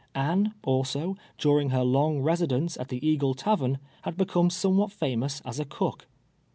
[0.15, 5.59] Anne, also, during her long residence at the Eagle Tavern, had Ix'come somewhat famous as
[5.59, 6.07] a cook.